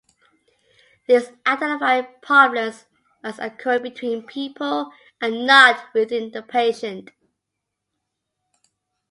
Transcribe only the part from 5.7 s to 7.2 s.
"within" the patient.